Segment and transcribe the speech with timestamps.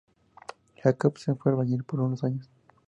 [0.81, 2.49] Jacobsen fue albañil por unos años.